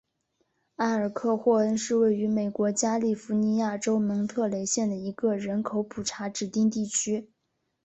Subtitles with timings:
[0.77, 7.29] 埃尔克霍恩是位于美国加利福尼亚州蒙特雷县的一个人口普查指定地区。